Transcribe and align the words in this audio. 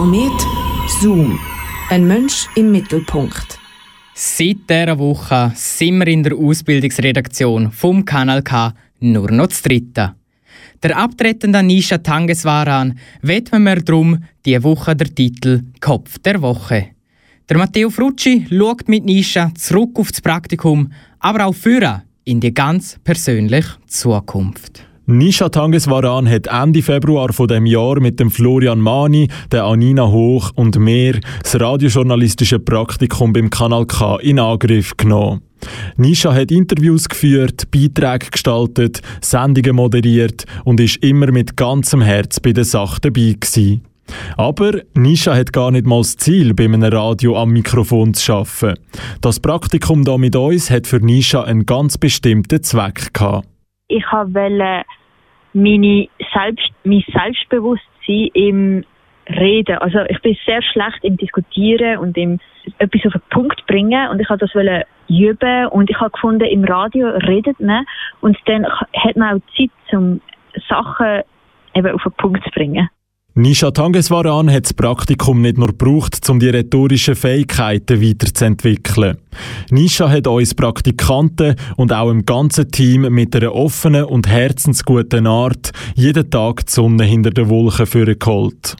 Komet 0.00 0.46
Zoom. 0.88 1.38
Ein 1.90 2.06
Mensch 2.06 2.46
im 2.54 2.72
Mittelpunkt. 2.72 3.58
Seit 4.14 4.56
dieser 4.66 4.98
Woche 4.98 5.52
sind 5.54 5.98
wir 5.98 6.06
in 6.06 6.22
der 6.22 6.38
Ausbildungsredaktion 6.38 7.70
vom 7.70 8.02
Kanal 8.06 8.40
K 8.42 8.72
nur 9.00 9.30
noch 9.30 9.48
zu 9.48 9.62
dritten. 9.62 10.12
Der 10.82 10.96
abtretende 10.96 11.62
Nisha 11.62 11.98
Tangeswaran 11.98 12.98
widmen 13.20 13.64
wir 13.64 13.82
darum 13.82 14.24
diese 14.42 14.64
Woche 14.64 14.96
der 14.96 15.14
Titel 15.14 15.64
Kopf 15.82 16.18
der 16.20 16.40
Woche. 16.40 16.92
Der 17.50 17.58
Matteo 17.58 17.90
Frucci 17.90 18.46
schaut 18.48 18.88
mit 18.88 19.04
Nisha 19.04 19.52
zurück 19.54 19.98
auf 19.98 20.12
das 20.12 20.22
Praktikum, 20.22 20.90
aber 21.18 21.44
auch 21.44 21.54
führen 21.54 22.04
in 22.24 22.40
die 22.40 22.54
ganz 22.54 22.98
persönliche 23.04 23.76
Zukunft. 23.86 24.89
Nisha 25.10 25.48
Tangeswaran 25.48 26.28
hat 26.30 26.46
Ende 26.46 26.82
Februar 26.82 27.32
von 27.32 27.48
dem 27.48 27.66
Jahr 27.66 27.98
mit 27.98 28.20
dem 28.20 28.30
Florian 28.30 28.80
Mani, 28.80 29.26
der 29.50 29.64
Anina 29.64 30.06
Hoch 30.06 30.52
und 30.54 30.78
mir 30.78 31.18
das 31.42 31.60
radiojournalistische 31.60 32.60
Praktikum 32.60 33.32
beim 33.32 33.50
Kanal 33.50 33.86
K 33.86 34.18
in 34.18 34.38
Angriff 34.38 34.96
genommen. 34.96 35.42
Nisha 35.96 36.32
hat 36.32 36.52
Interviews 36.52 37.08
geführt, 37.08 37.72
Beiträge 37.72 38.30
gestaltet, 38.30 39.02
Sendungen 39.20 39.74
moderiert 39.74 40.44
und 40.64 40.78
ist 40.78 41.02
immer 41.02 41.32
mit 41.32 41.56
ganzem 41.56 42.02
Herz 42.02 42.38
bei 42.38 42.52
der 42.52 42.64
Sache 42.64 43.00
dabei 43.00 43.34
gewesen. 43.38 43.82
Aber 44.36 44.80
Nisha 44.94 45.34
hat 45.34 45.52
gar 45.52 45.72
nicht 45.72 45.86
mal 45.86 46.02
das 46.02 46.18
Ziel, 46.18 46.54
bei 46.54 46.64
einem 46.64 46.84
Radio 46.84 47.36
am 47.36 47.50
Mikrofon 47.50 48.14
zu 48.14 48.32
arbeiten. 48.32 48.78
Das 49.20 49.40
Praktikum 49.40 50.04
hier 50.04 50.18
mit 50.18 50.36
uns 50.36 50.70
hat 50.70 50.86
für 50.86 51.04
Nisha 51.04 51.42
einen 51.42 51.66
ganz 51.66 51.98
bestimmten 51.98 52.62
Zweck 52.62 53.12
gehabt. 53.12 53.48
Ich 53.88 54.04
wollte 54.12 54.84
meine 55.52 56.08
Selbst, 56.32 56.70
mein 56.84 57.04
Selbstbewusstsein 57.12 58.28
im 58.34 58.84
Reden. 59.28 59.78
Also 59.78 60.00
ich 60.08 60.20
bin 60.22 60.36
sehr 60.44 60.62
schlecht 60.62 61.02
im 61.02 61.16
Diskutieren 61.16 61.98
und 61.98 62.16
im 62.16 62.40
etwas 62.78 63.06
auf 63.06 63.12
den 63.12 63.22
Punkt 63.30 63.66
bringen 63.66 64.08
und 64.08 64.20
ich 64.20 64.28
wollte 64.28 64.46
das 64.46 64.84
üben 65.08 65.66
und 65.68 65.90
ich 65.90 65.98
habe 66.00 66.10
gefunden, 66.10 66.44
im 66.44 66.64
Radio 66.64 67.08
redet 67.08 67.58
man 67.60 67.84
und 68.20 68.36
dann 68.46 68.66
hat 68.66 69.16
man 69.16 69.36
auch 69.36 69.56
Zeit, 69.56 69.70
um 69.92 70.20
Sachen 70.68 71.22
eben 71.74 71.94
auf 71.94 72.02
den 72.02 72.12
Punkt 72.12 72.44
zu 72.44 72.50
bringen. 72.50 72.88
Nisha 73.34 73.70
Tangeswaran 73.70 74.50
hat 74.50 74.64
das 74.64 74.74
Praktikum 74.74 75.40
nicht 75.40 75.56
nur 75.56 75.68
gebraucht, 75.68 76.28
um 76.28 76.40
die 76.40 76.48
rhetorischen 76.48 77.14
Fähigkeiten 77.14 78.02
weiterzuentwickeln. 78.02 79.18
Nisha 79.70 80.10
hat 80.10 80.26
uns 80.26 80.56
Praktikanten 80.56 81.54
und 81.76 81.92
auch 81.92 82.10
im 82.10 82.26
ganzen 82.26 82.72
Team 82.72 83.02
mit 83.02 83.36
einer 83.36 83.54
offenen 83.54 84.04
und 84.04 84.26
herzensguten 84.26 85.28
Art 85.28 85.70
jeden 85.94 86.28
Tag 86.28 86.66
die 86.66 86.72
Sonne 86.72 87.04
hinter 87.04 87.30
den 87.30 87.48
Wolken 87.48 87.86
vorgeholt. 87.86 88.76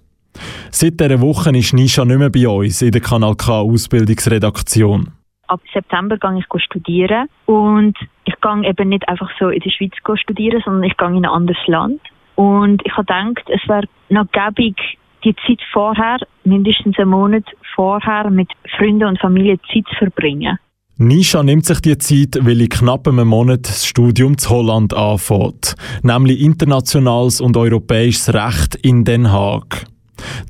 Seit 0.72 0.98
dieser 0.98 1.20
Woche 1.20 1.56
ist 1.56 1.72
Nisha 1.72 2.04
nicht 2.04 2.18
mehr 2.18 2.30
bei 2.30 2.48
uns 2.48 2.82
in 2.82 2.90
der 2.90 3.02
Kanal 3.02 3.36
K 3.36 3.60
Ausbildungsredaktion. 3.60 5.12
Ab 5.46 5.60
September 5.72 6.18
gehe 6.18 6.38
ich 6.38 6.64
studieren 6.64 7.28
und 7.46 7.96
ich 8.24 8.34
gehe 8.40 8.68
eben 8.68 8.88
nicht 8.88 9.08
einfach 9.08 9.30
so 9.38 9.48
in 9.48 9.60
der 9.60 9.70
Schweiz 9.70 9.92
studieren, 10.20 10.60
sondern 10.64 10.82
ich 10.82 10.96
gehe 10.96 11.08
in 11.08 11.18
ein 11.18 11.24
anderes 11.26 11.66
Land. 11.68 12.00
Und 12.34 12.83
ich 12.84 12.92
habe 12.92 13.05
gedacht, 13.05 13.48
es 13.48 13.69
wäre 13.69 13.86
noch 14.09 14.27
gäbig, 14.33 14.77
die 15.25 15.34
Zeit 15.47 15.61
vorher, 15.73 16.19
mindestens 16.45 16.98
einen 16.98 17.11
Monat 17.11 17.45
vorher, 17.75 18.31
mit 18.31 18.48
Freunden 18.77 19.05
und 19.05 19.20
Familie 19.20 19.59
Zeit 19.73 19.84
zu 19.91 19.97
verbringen. 19.97 20.58
Nisha 20.97 21.42
nimmt 21.42 21.64
sich 21.64 21.81
die 21.81 21.97
Zeit, 21.97 22.39
weil 22.45 22.61
in 22.61 22.69
knapp 22.69 23.08
einem 23.08 23.28
Monat 23.28 23.67
das 23.67 23.86
Studium 23.86 24.36
zu 24.36 24.51
Holland 24.51 24.92
anfängt, 24.92 25.75
nämlich 26.03 26.41
internationales 26.41 27.41
und 27.41 27.56
europäisches 27.56 28.34
Recht 28.34 28.75
in 28.77 29.05
Den 29.05 29.33
Haag. 29.33 29.86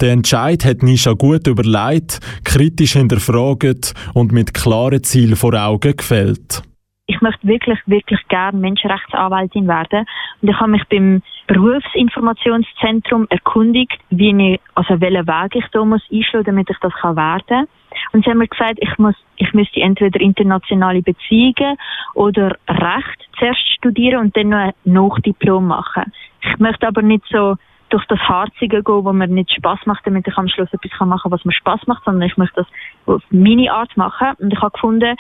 Der 0.01 0.11
Entscheid 0.11 0.64
hat 0.64 0.83
Nisha 0.83 1.12
gut 1.12 1.47
überlegt, 1.47 2.19
kritisch 2.42 2.95
hinterfragt 2.95 3.95
und 4.14 4.33
mit 4.33 4.53
klaren 4.53 5.05
Zielen 5.05 5.36
vor 5.36 5.55
Augen 5.55 5.97
gefällt 5.97 6.64
ich 7.10 7.20
möchte 7.20 7.46
wirklich, 7.46 7.78
wirklich 7.86 8.20
gerne 8.28 8.56
Menschenrechtsanwältin 8.56 9.66
werden. 9.66 10.06
Und 10.40 10.48
ich 10.48 10.60
habe 10.60 10.70
mich 10.70 10.84
beim 10.88 11.22
Berufsinformationszentrum 11.48 13.26
erkundigt, 13.30 13.98
wie 14.10 14.30
ich, 14.30 14.60
also 14.76 15.00
welchen 15.00 15.26
Weg 15.26 15.56
ich 15.56 15.66
da 15.72 15.84
muss 15.84 16.02
einschlagen, 16.12 16.46
damit 16.46 16.70
ich 16.70 16.78
das 16.80 16.92
kann 16.94 17.16
werden. 17.16 17.66
Und 18.12 18.24
sie 18.24 18.30
haben 18.30 18.38
mir 18.38 18.46
gesagt, 18.46 18.78
ich 18.78 18.96
muss, 18.98 19.16
ich 19.36 19.52
müsste 19.52 19.80
entweder 19.80 20.20
internationale 20.20 21.02
Beziehungen 21.02 21.76
oder 22.14 22.56
Recht 22.68 23.28
zuerst 23.36 23.66
studieren 23.77 24.20
und 24.20 24.36
dann 24.36 24.50
noch 24.50 24.58
ein 24.58 24.72
Nachdiplom 24.84 25.66
machen. 25.66 26.12
Ich 26.42 26.58
möchte 26.60 26.86
aber 26.86 27.02
nicht 27.02 27.24
so 27.28 27.56
durch 27.88 28.06
das 28.06 28.20
Harzige 28.20 28.84
gehen, 28.84 29.04
wo 29.04 29.12
mir 29.12 29.27
nicht 29.27 29.52
Spaß 29.52 29.80
macht, 29.86 30.06
damit 30.06 30.28
ich 30.28 30.38
am 30.38 30.48
Schluss 30.48 30.72
etwas 30.72 30.92
machen 31.00 31.22
kann, 31.22 31.32
was 31.32 31.44
mir 31.44 31.52
Spaß 31.52 31.88
macht, 31.88 32.04
sondern 32.04 32.28
ich 32.28 32.36
möchte 32.36 32.60
das 32.62 32.66
auf 33.06 33.22
meine 33.30 33.72
Art 33.72 33.96
machen. 33.96 34.28
Und 34.38 34.52
ich 34.52 34.60
habe 34.60 34.70
gefunden, 34.70 35.16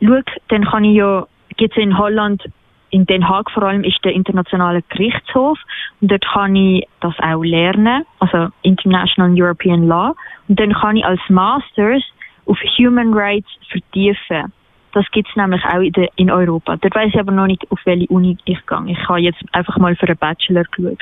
schau, 0.00 0.20
dann 0.48 0.64
kann 0.64 0.84
ich 0.84 0.96
ja, 0.96 1.26
jetzt 1.58 1.76
in 1.76 1.96
Holland, 1.96 2.42
in 2.90 3.06
Den 3.06 3.28
Haag 3.28 3.50
vor 3.50 3.62
allem, 3.62 3.84
ist 3.84 4.04
der 4.04 4.12
internationale 4.12 4.82
Gerichtshof 4.90 5.58
und 6.00 6.10
dort 6.10 6.24
kann 6.26 6.54
ich 6.54 6.86
das 7.00 7.14
auch 7.20 7.42
lernen, 7.42 8.04
also 8.18 8.48
International 8.62 9.32
European 9.34 9.86
Law 9.86 10.14
und 10.48 10.60
dann 10.60 10.72
kann 10.74 10.96
ich 10.96 11.04
als 11.04 11.20
Masters 11.28 12.02
auf 12.46 12.58
Human 12.78 13.14
Rights 13.14 13.48
vertiefen. 13.70 14.52
Das 14.92 15.10
gibt 15.10 15.28
es 15.28 15.36
nämlich 15.36 15.64
auch 15.64 15.80
in, 15.80 15.92
de, 15.92 16.08
in 16.16 16.30
Europa. 16.30 16.76
Dort 16.76 16.94
weiß 16.94 17.08
ich 17.14 17.18
aber 17.18 17.32
noch 17.32 17.46
nicht, 17.46 17.64
auf 17.70 17.80
welche 17.84 18.06
Uni 18.08 18.36
ich 18.44 18.66
gehe. 18.66 18.84
Ich 18.88 19.08
habe 19.08 19.20
jetzt 19.20 19.42
einfach 19.52 19.78
mal 19.78 19.96
für 19.96 20.06
einen 20.06 20.18
Bachelor 20.18 20.64
geschaut. 20.64 20.98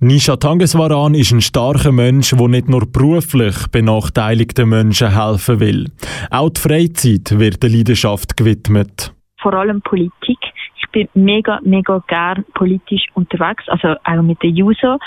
Nisha 0.00 0.36
Tangeswaran 0.36 1.14
ist 1.14 1.32
ein 1.32 1.40
starker 1.40 1.90
Mensch, 1.90 2.30
der 2.30 2.46
nicht 2.46 2.68
nur 2.68 2.86
beruflich 2.86 3.66
benachteiligten 3.72 4.68
Menschen 4.68 5.12
helfen 5.12 5.58
will. 5.58 5.86
Auch 6.30 6.50
die 6.50 6.60
Freizeit 6.60 7.36
wird 7.36 7.64
der 7.64 7.70
Leidenschaft 7.70 8.36
gewidmet. 8.36 9.12
Vor 9.42 9.54
allem 9.54 9.82
Politik. 9.82 10.38
Ich 10.76 10.88
bin 10.92 11.08
mega, 11.14 11.58
mega 11.64 12.00
gern 12.06 12.44
politisch 12.54 13.06
unterwegs, 13.14 13.64
also 13.66 13.96
auch 14.04 14.22
mit 14.22 14.40
der 14.40 14.50
JUSO. 14.50 14.98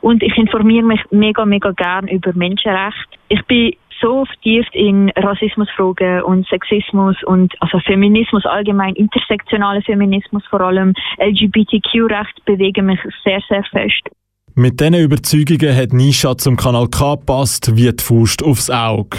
Und 0.00 0.20
ich 0.20 0.36
informiere 0.36 0.84
mich 0.84 1.00
mega, 1.12 1.44
mega 1.44 1.70
gern 1.70 2.08
über 2.08 2.32
Menschenrechte. 2.34 3.16
Ich 3.28 3.42
bin 3.44 3.76
so 4.00 4.24
vertieft 4.24 4.74
in 4.74 5.10
Rassismusfragen 5.10 6.22
und 6.22 6.44
Sexismus 6.48 7.14
und 7.22 7.54
also 7.62 7.78
Feminismus 7.78 8.44
allgemein, 8.46 8.96
intersektionaler 8.96 9.82
Feminismus 9.82 10.44
vor 10.50 10.60
allem, 10.60 10.92
LGBTQ-Recht 11.18 12.44
bewegen 12.44 12.86
mich 12.86 12.98
sehr, 13.22 13.40
sehr 13.48 13.62
fest. 13.70 14.10
Mit 14.56 14.78
diesen 14.78 14.94
Überzeugungen 14.94 15.76
hat 15.76 15.92
Nisha 15.92 16.36
zum 16.36 16.56
Kanal 16.56 16.86
K 16.86 17.16
gepasst 17.16 17.74
wie 17.74 17.90
die 17.90 18.04
Faust 18.04 18.40
aufs 18.44 18.70
Auge. 18.70 19.18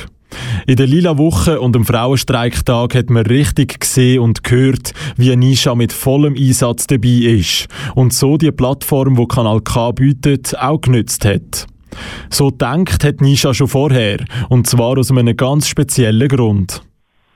In 0.66 0.78
der 0.78 0.88
Lila 0.88 1.18
Woche 1.18 1.59
und 1.59 1.75
am 1.75 1.84
Frauenstreiktag 1.84 2.96
hat 2.96 3.09
man 3.09 3.25
richtig 3.25 3.81
gesehen 3.81 4.22
und 4.22 4.46
gehört, 4.46 4.94
wie 5.18 5.35
Nisha 5.35 5.75
mit 5.75 5.91
vollem 5.91 6.35
Einsatz 6.35 6.88
dabei 6.88 7.09
ist 7.09 7.68
und 7.96 8.13
so 8.13 8.38
die 8.38 8.53
Plattform, 8.53 9.18
wo 9.18 9.25
Kanal 9.25 9.59
K 9.59 9.91
bietet, 9.91 10.57
auch 10.57 10.79
genützt 10.79 11.25
hat. 11.25 11.67
So 12.29 12.50
denkt 12.50 13.03
hat 13.03 13.19
Nisha 13.19 13.53
schon 13.53 13.67
vorher 13.67 14.23
und 14.47 14.67
zwar 14.67 14.97
aus 14.97 15.12
einem 15.12 15.35
ganz 15.35 15.67
speziellen 15.67 16.29
Grund. 16.29 16.81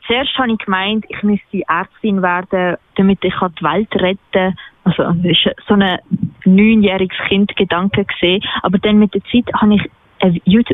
Zuerst 0.07 0.37
habe 0.37 0.53
ich 0.53 0.57
gemeint, 0.59 1.03
ich 1.09 1.21
müsste 1.21 1.67
Ärztin 1.67 2.21
werden, 2.21 2.77
damit 2.95 3.19
ich 3.23 3.33
die 3.33 3.63
Welt 3.65 3.93
retten 3.95 4.17
kann. 4.31 4.55
Also, 4.85 5.03
so 5.67 5.73
ein 5.73 5.99
neunjähriges 6.45 7.17
Kind 7.27 7.55
Gedanke 7.55 8.05
gesehen. 8.05 8.43
Aber 8.61 8.77
dann 8.77 8.99
mit 8.99 9.13
der 9.13 9.21
Zeit 9.25 9.45
habe 9.53 9.75
ich, 9.75 9.81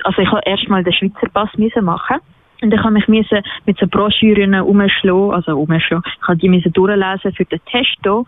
also 0.03 0.21
ich 0.21 0.31
habe 0.31 0.41
erstmal 0.45 0.83
den 0.83 0.93
Schweizer 0.93 1.29
Pass 1.33 1.49
müssen 1.57 1.85
machen. 1.85 2.17
Und 2.61 2.71
dann 2.71 2.83
habe 2.83 2.97
ich 2.97 3.07
müssen 3.07 3.43
mit 3.65 3.77
so 3.77 3.85
Broschüren 3.87 4.55
umschlagen, 4.61 5.31
also 5.31 5.57
umschlagen. 5.57 6.03
Ich 6.21 6.27
habe 6.27 6.37
die 6.37 6.49
müssen 6.49 6.71
durchlesen 6.73 7.33
für 7.33 7.45
den 7.45 7.59
Test 7.65 7.97
hier. 8.01 8.23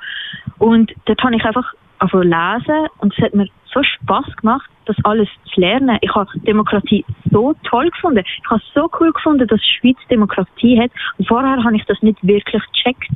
Und 0.57 0.93
dort 1.05 1.23
habe 1.23 1.35
ich 1.35 1.45
einfach 1.45 1.73
also 1.99 2.19
lesen 2.19 2.87
und 2.99 3.17
es 3.17 3.23
hat 3.23 3.33
mir 3.33 3.47
so 3.73 3.81
Spaß 3.81 4.35
gemacht, 4.35 4.69
das 4.85 4.95
alles 5.03 5.27
zu 5.53 5.59
lernen. 5.59 5.97
Ich 6.01 6.13
habe 6.13 6.29
Demokratie 6.41 7.03
so 7.31 7.55
toll 7.63 7.90
gefunden. 7.90 8.23
Ich 8.25 8.49
habe 8.49 8.61
es 8.61 8.73
so 8.73 8.90
cool 8.99 9.11
gefunden, 9.11 9.47
dass 9.47 9.59
die 9.61 9.79
Schweiz 9.79 9.97
Demokratie 10.09 10.79
hat. 10.79 10.91
Und 11.17 11.28
vorher 11.28 11.63
habe 11.63 11.75
ich 11.75 11.85
das 11.85 12.01
nicht 12.01 12.19
wirklich 12.22 12.61
gecheckt. 12.73 13.11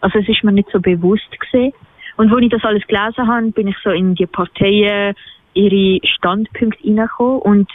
Also 0.00 0.18
es 0.18 0.28
ist 0.28 0.42
mir 0.42 0.52
nicht 0.52 0.70
so 0.72 0.80
bewusst 0.80 1.28
gesehen. 1.38 1.72
Und 2.20 2.30
als 2.30 2.42
ich 2.42 2.50
das 2.50 2.64
alles 2.64 2.86
gelesen 2.86 3.26
habe, 3.26 3.50
bin 3.52 3.68
ich 3.68 3.76
so 3.82 3.88
in 3.88 4.14
die 4.14 4.26
Parteien, 4.26 5.14
ihre 5.54 6.06
Standpunkte 6.06 6.84
reingekommen 6.84 7.38
und 7.40 7.70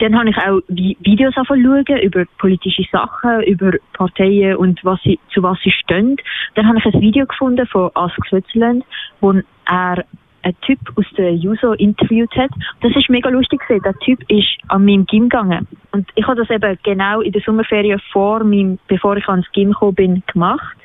dann 0.00 0.18
habe 0.18 0.28
ich 0.28 0.36
auch 0.36 0.60
Videos 0.68 1.32
schauen 1.32 1.98
über 2.02 2.26
politische 2.36 2.82
Sachen, 2.92 3.40
über 3.44 3.72
Parteien 3.94 4.56
und 4.56 4.84
was 4.84 5.00
sie, 5.02 5.18
zu 5.32 5.42
was 5.42 5.58
sie 5.64 5.70
stehen. 5.70 6.18
Dann 6.56 6.68
habe 6.68 6.76
ich 6.78 6.84
ein 6.84 7.00
Video 7.00 7.24
gefunden 7.24 7.66
von 7.68 7.90
Ask 7.94 8.22
Switzerland, 8.28 8.84
wo 9.22 9.32
er 9.32 10.04
einen 10.42 10.60
Typ 10.60 10.78
aus 10.96 11.06
der 11.16 11.34
Juso 11.34 11.72
interviewt 11.72 12.36
hat. 12.36 12.50
Das 12.82 12.94
ist 12.94 13.08
mega 13.08 13.30
lustig 13.30 13.62
gewesen. 13.66 13.82
Der 13.82 13.98
Typ 14.00 14.20
ist 14.28 14.58
an 14.68 14.84
meinem 14.84 15.06
Gym 15.06 15.30
gegangen. 15.30 15.66
Und 15.92 16.06
ich 16.16 16.26
habe 16.26 16.36
das 16.38 16.50
eben 16.50 16.78
genau 16.82 17.22
in 17.22 17.32
der 17.32 17.40
Sommerferien 17.40 17.98
vor 18.12 18.44
meinem, 18.44 18.78
bevor 18.88 19.16
ich 19.16 19.26
ans 19.26 19.50
Gym 19.52 19.70
gekommen 19.70 19.94
bin, 19.94 20.22
gemacht. 20.26 20.76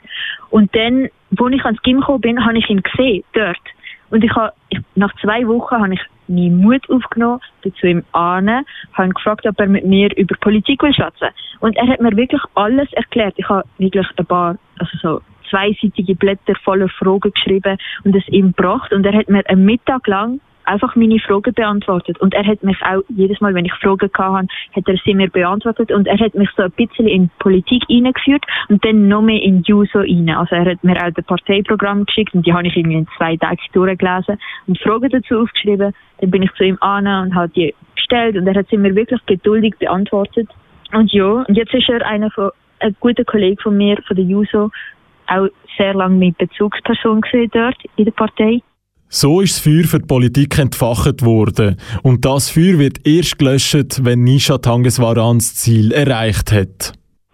Und 0.50 0.76
dann, 0.76 1.10
wo 1.32 1.48
ich 1.48 1.64
ans 1.64 1.82
Gym 1.84 2.00
gekommen 2.00 2.22
bin, 2.22 2.46
habe 2.46 2.58
ich 2.58 2.70
ihn 2.70 2.84
gesehen, 2.84 3.24
dort. 3.34 3.58
Und 4.10 4.24
ich 4.24 4.36
habe, 4.36 4.54
nach 4.96 5.14
zwei 5.22 5.48
Wochen 5.48 5.76
habe 5.76 5.94
ich 5.94 6.02
meinen 6.28 6.58
Mut 6.58 6.90
aufgenommen, 6.90 7.40
bin 7.62 7.74
zu 7.76 7.88
ihm 7.88 8.04
an, 8.12 8.66
habe 8.94 9.08
ihn 9.08 9.14
gefragt, 9.14 9.46
ob 9.48 9.60
er 9.60 9.68
mit 9.68 9.86
mir 9.86 10.10
über 10.18 10.36
Politik 10.42 10.84
will 10.84 10.94
schwatzen. 10.94 11.30
Und 11.60 11.78
er 11.78 11.88
hat 11.88 12.02
mir 12.02 12.16
wirklich 12.16 12.42
alles 12.56 12.92
erklärt. 12.94 13.34
Ich 13.38 13.48
habe 13.48 13.68
wirklich 13.78 14.08
ein 14.18 14.26
paar, 14.26 14.58
also 14.80 14.98
so 15.02 15.22
zweiseitige 15.50 16.16
Blätter 16.16 16.56
voller 16.64 16.90
Fragen 16.90 17.32
geschrieben 17.34 17.78
und 18.04 18.16
es 18.16 18.28
ihm 18.30 18.54
gebracht. 18.54 18.92
Und 18.94 19.06
er 19.06 19.14
hat 19.14 19.30
mir 19.30 19.48
einen 19.48 19.66
Mittag 19.66 20.08
lang 20.08 20.40
einfach 20.66 20.96
meine 20.96 21.20
Fragen 21.20 21.54
beantwortet. 21.54 22.20
Und 22.20 22.34
er 22.34 22.46
hat 22.46 22.64
mich 22.64 22.78
auch 22.84 23.02
jedes 23.10 23.42
Mal, 23.42 23.54
wenn 23.54 23.66
ich 23.66 23.74
Fragen 23.74 24.10
hatte, 24.14 24.48
hat 24.76 24.88
er 24.88 24.96
sie 25.04 25.14
mir 25.14 25.30
beantwortet. 25.30 25.92
Und 25.92 26.08
er 26.08 26.18
hat 26.20 26.36
mich 26.36 26.50
so 26.56 26.64
ein 26.64 26.72
bisschen 26.72 27.08
in 27.08 27.30
Politik 27.40 27.84
eingeführt 27.90 28.46
und 28.70 28.84
dann 28.86 29.08
noch 29.08 29.22
mehr 29.22 29.42
in 29.42 29.64
Juso 29.64 30.00
rein. 30.00 30.30
Also 30.30 30.56
er 30.56 30.72
hat 30.72 30.84
mir 30.84 30.96
auch 30.98 31.12
das 31.14 31.26
Parteiprogramm 31.26 32.06
geschickt 32.06 32.34
und 32.34 32.46
die 32.46 32.54
habe 32.54 32.68
ich 32.68 32.76
irgendwie 32.76 32.98
in 32.98 33.08
zwei 33.18 33.38
Tagen 33.38 33.58
durchgelesen 33.74 34.38
und 34.68 34.80
Fragen 34.80 35.10
dazu 35.10 35.40
aufgeschrieben. 35.40 35.94
Dann 36.20 36.32
bin 36.32 36.44
ich 36.44 36.54
zu 36.54 36.64
ihm 36.64 36.78
an 36.82 37.08
und 37.08 37.36
habe 37.36 37.50
die 37.50 37.74
gestellt 37.96 38.38
und 38.38 38.48
er 38.48 38.56
hat 38.56 38.68
sie 38.70 38.78
mir 38.78 38.96
wirklich 38.96 39.26
geduldig 39.26 39.76
beantwortet. 39.80 40.50
Und 40.94 41.12
ja, 41.14 41.26
und 41.48 41.56
jetzt 41.56 41.74
ist 41.74 41.90
er 41.90 42.06
einer 42.06 42.30
von, 42.32 42.52
ein 42.80 42.96
guter 43.00 43.24
Kollege 43.24 43.62
von 43.62 43.78
mir, 43.78 43.98
von 44.08 44.16
der 44.16 44.26
Juso, 44.26 44.72
auch 45.28 45.48
sehr 45.78 45.94
lange 45.94 46.18
mit 46.18 46.38
Bezugsperson 46.38 47.22
gesehen 47.22 47.50
dort 47.54 47.78
in 47.96 48.06
der 48.06 48.12
Partei. 48.12 48.62
So 49.14 49.42
ist 49.42 49.58
das 49.58 49.64
Feuer 49.66 49.84
für 49.84 50.00
die 50.00 50.08
Politik 50.08 50.58
entfacht 50.58 51.22
worden. 51.26 51.76
Und 52.02 52.24
das 52.24 52.50
Feuer 52.50 52.80
wird 52.80 53.06
erst 53.06 53.38
gelöscht, 53.40 54.06
wenn 54.06 54.24
Nisha 54.24 54.58
Tangeswaran 54.58 55.40
das 55.40 55.54
Ziel 55.56 55.92
erreicht 55.92 56.54
hat. 56.54 56.94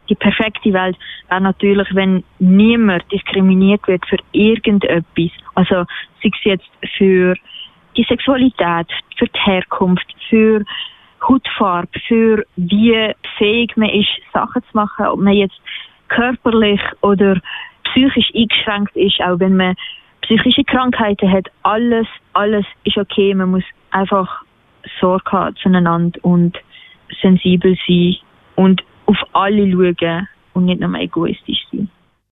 Die 0.10 0.16
perfekte 0.16 0.74
Welt 0.74 0.98
wäre 1.30 1.42
natürlich, 1.42 1.88
wenn 1.94 2.24
niemand 2.40 3.04
diskriminiert 3.12 3.88
wird 3.88 4.04
für 4.08 4.18
irgendetwas. 4.32 5.30
Also 5.54 5.86
sei 6.24 6.32
es 6.34 6.44
jetzt 6.46 6.70
für 6.98 7.36
die 7.96 8.06
Sexualität, 8.10 8.88
für 9.16 9.28
die 9.28 9.40
Herkunft, 9.46 10.08
für 10.30 10.64
Hautfarbe, 11.30 12.00
für 12.08 12.44
wie 12.56 13.14
fähig 13.38 13.78
man 13.78 13.90
ist, 13.90 14.10
Sachen 14.34 14.64
zu 14.64 14.70
machen, 14.74 15.06
ob 15.06 15.20
man 15.20 15.34
jetzt 15.34 15.62
körperlich 16.08 16.82
oder 17.02 17.40
psychisch 17.84 18.32
eingeschränkt 18.34 18.96
ist, 18.96 19.22
auch 19.22 19.40
wenn 19.40 19.56
man 19.56 19.76
psychische 20.28 20.64
Krankheiten 20.66 21.32
hat, 21.32 21.48
alles, 21.64 22.08
alles 22.34 22.66
ist 22.84 22.98
okay. 22.98 23.34
Man 23.34 23.52
muss 23.52 23.64
einfach 23.92 24.44
Sorge 25.00 25.32
haben 25.32 25.56
zueinander 25.56 26.20
und 26.24 26.58
sensibel 27.22 27.78
sein 27.88 28.18
und 28.56 28.84
auf 29.06 29.18
alle 29.34 29.72
schauen 29.72 30.28
und 30.54 30.66
nicht 30.66 30.82
nur 30.82 30.94
egoistisch 30.96 31.66
sein. 31.72 31.90